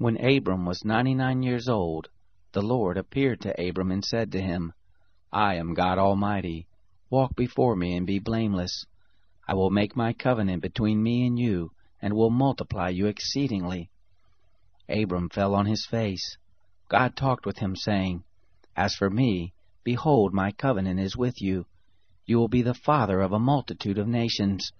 [0.00, 2.08] When Abram was ninety nine years old,
[2.52, 4.72] the Lord appeared to Abram and said to him,
[5.30, 6.66] I am God Almighty.
[7.10, 8.86] Walk before me and be blameless.
[9.46, 13.90] I will make my covenant between me and you, and will multiply you exceedingly.
[14.88, 16.38] Abram fell on his face.
[16.88, 18.24] God talked with him, saying,
[18.74, 19.52] As for me,
[19.84, 21.66] behold, my covenant is with you.
[22.24, 24.72] You will be the father of a multitude of nations.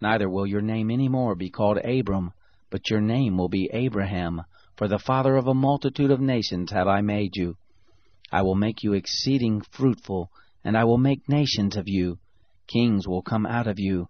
[0.00, 2.32] Neither will your name any more be called Abram,
[2.70, 4.40] but your name will be Abraham,
[4.76, 7.56] for the father of a multitude of nations have I made you.
[8.30, 10.30] I will make you exceeding fruitful,
[10.64, 12.18] and I will make nations of you.
[12.66, 14.08] Kings will come out of you.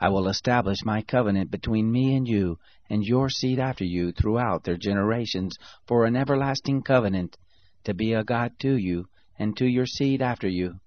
[0.00, 4.64] I will establish my covenant between me and you, and your seed after you throughout
[4.64, 7.36] their generations, for an everlasting covenant,
[7.84, 10.80] to be a God to you, and to your seed after you.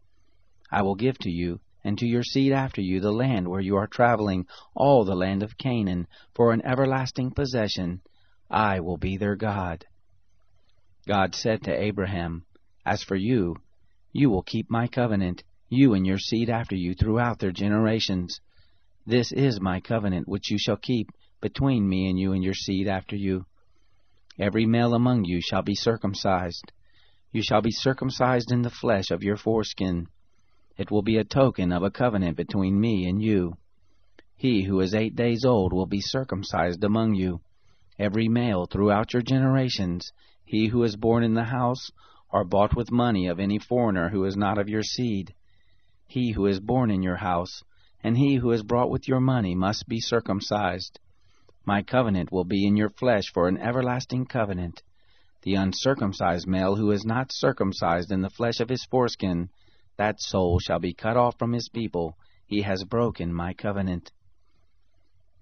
[0.72, 3.76] I will give to you, and to your seed after you, the land where you
[3.76, 8.02] are traveling, all the land of Canaan, for an everlasting possession.
[8.52, 9.86] I will be their God.
[11.08, 12.44] God said to Abraham,
[12.86, 13.56] As for you,
[14.12, 18.42] you will keep my covenant, you and your seed after you throughout their generations.
[19.06, 22.90] This is my covenant which you shall keep between me and you and your seed
[22.90, 23.46] after you.
[24.38, 26.74] Every male among you shall be circumcised.
[27.32, 30.08] You shall be circumcised in the flesh of your foreskin.
[30.78, 33.56] It will be a token of a covenant between me and you.
[34.36, 37.40] He who is eight days old will be circumcised among you
[38.00, 40.12] every male throughout your generations,
[40.44, 41.92] he who is born in the house,
[42.30, 45.34] or bought with money of any foreigner who is not of your seed.
[46.08, 47.64] He who is born in your house,
[48.04, 51.00] and he who is brought with your money must be circumcised.
[51.66, 54.82] My covenant will be in your flesh for an everlasting covenant.
[55.44, 59.50] The uncircumcised male who is not circumcised in the flesh of his foreskin,
[59.98, 62.18] that soul shall be cut off from his people.
[62.46, 64.12] He has broken my covenant.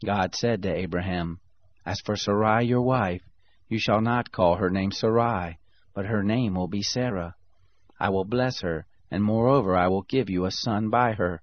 [0.05, 1.39] God said to Abraham,
[1.89, 3.23] as for Sarai your wife,
[3.67, 5.57] you shall not call her name Sarai,
[5.95, 7.33] but her name will be Sarah.
[7.99, 11.41] I will bless her, and moreover I will give you a son by her.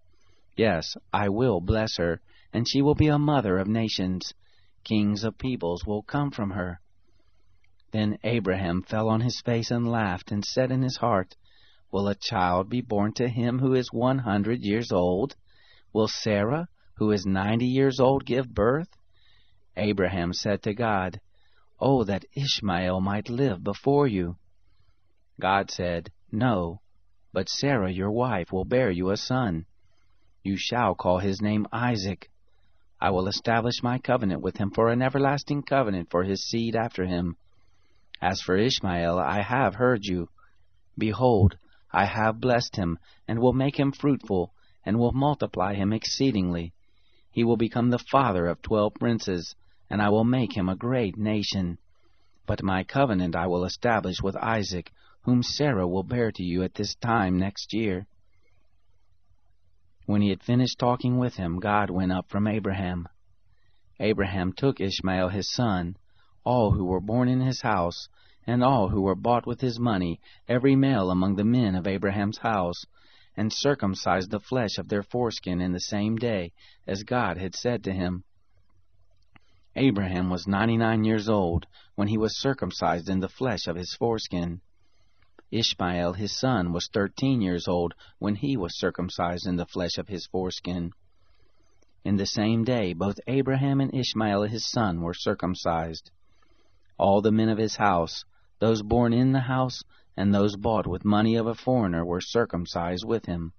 [0.57, 2.21] Yes, I will bless her,
[2.53, 4.35] and she will be a mother of nations.
[4.85, 6.81] Kings of peoples will come from her.
[7.91, 11.35] Then Abraham fell on his face and laughed, and said in his heart,
[11.91, 15.35] Will a child be born to him who is one hundred years old?
[15.93, 16.69] Will Sarah,
[16.99, 18.97] who is ninety years old, give birth?
[19.79, 21.21] Abraham said to God,
[21.79, 24.37] Oh, that Ishmael might live before you.
[25.39, 26.81] God said, No,
[27.33, 29.67] but Sarah your wife will bear you a son.
[30.43, 32.31] You shall call his name Isaac.
[32.99, 37.05] I will establish my covenant with him for an everlasting covenant for his seed after
[37.05, 37.37] him.
[38.23, 40.31] As for Ishmael, I have heard you.
[40.97, 41.59] Behold,
[41.93, 42.99] I have blessed him,
[43.29, 44.55] and will make him fruitful,
[44.87, 46.73] and will multiply him exceedingly.
[47.31, 49.55] He will become the father of twelve princes
[49.89, 51.79] and I will make him a great nation.
[52.47, 54.93] But my covenant I will establish with Isaac,
[55.23, 58.07] whom Sarah will bear to you at this time next year.
[60.07, 63.09] When he had finished talking with him, God went up from Abraham.
[63.99, 65.97] Abraham took Ishmael his son,
[66.45, 68.09] all who were born in his house,
[68.47, 72.39] and all who were bought with his money, every male among the men of Abraham's
[72.39, 72.85] house,
[73.37, 76.53] and circumcised the flesh of their foreskin in the same day,
[76.87, 78.23] as God had said to him.
[79.79, 83.93] Abraham was ninety nine years old when he was circumcised in the flesh of his
[83.95, 84.63] foreskin.
[85.51, 90.09] Ishmael his son was thirteen years old when he was circumcised in the flesh of
[90.09, 90.93] his foreskin.
[92.07, 96.11] In the same day both Abraham and Ishmael his son were circumcised.
[96.99, 98.25] All the men of his house,
[98.61, 99.85] those born in the house,
[100.17, 103.53] and those bought with money of a foreigner, were circumcised with him.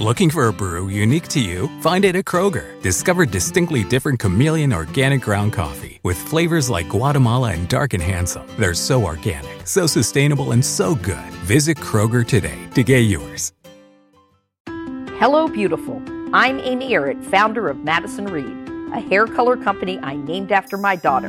[0.00, 1.68] Looking for a brew unique to you?
[1.82, 2.80] Find it at Kroger.
[2.80, 8.46] Discover distinctly different chameleon organic ground coffee with flavors like Guatemala and Dark and Handsome.
[8.58, 11.30] They're so organic, so sustainable, and so good.
[11.44, 13.52] Visit Kroger today to get yours.
[15.18, 16.02] Hello, beautiful.
[16.32, 20.96] I'm Amy Errett, founder of Madison Reed, a hair color company I named after my
[20.96, 21.28] daughter.